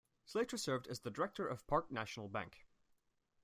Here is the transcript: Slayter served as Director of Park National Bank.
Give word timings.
Slayter 0.25 0.57
served 0.57 0.87
as 0.87 0.97
Director 0.97 1.47
of 1.47 1.67
Park 1.67 1.91
National 1.91 2.27
Bank. 2.27 2.65